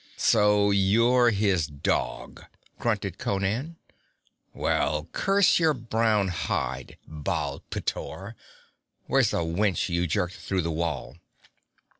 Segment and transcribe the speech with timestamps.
[0.17, 2.45] 'So you're his dog!'
[2.79, 3.77] grunted Conan.
[4.51, 8.33] 'Well, curse your brown hide, Baal pteor,
[9.05, 11.17] where's the wench you jerked through the wall?'